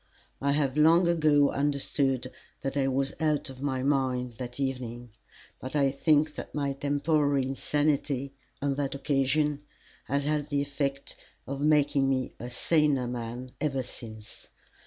[0.41, 5.11] I have long ago understood that I was out of my mind that evening,
[5.59, 8.33] but I think my temporary insanity
[8.63, 9.61] on that occasion
[10.05, 14.47] has had the effect of making me a saner man ever since.